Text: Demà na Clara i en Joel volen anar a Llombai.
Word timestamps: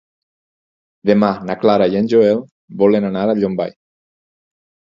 Demà 1.09 1.29
na 1.49 1.55
Clara 1.65 1.87
i 1.91 1.99
en 2.01 2.09
Joel 2.15 2.43
volen 2.83 3.09
anar 3.13 3.27
a 3.27 3.37
Llombai. 3.43 3.77